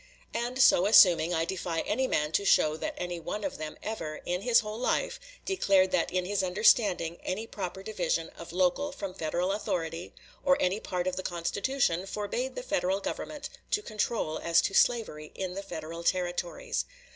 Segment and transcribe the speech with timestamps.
[0.33, 4.19] And so assuming, I defy any man to show that any one of them ever,
[4.25, 9.13] in his whole life, declared that in his understanding any proper division of local from
[9.13, 14.59] Federal authority, or any part of the Constitution, forbade the Federal Government to control as
[14.63, 16.83] to slavery in the Federal Territories.